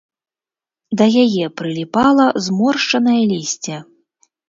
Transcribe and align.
Да 1.01 1.05
яе 1.25 1.45
прыліпала 1.63 2.25
зморшчанае 2.49 3.19
лісце. 3.37 3.75